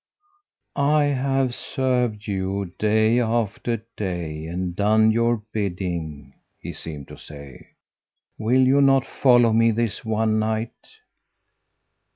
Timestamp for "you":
2.25-2.73, 8.65-8.81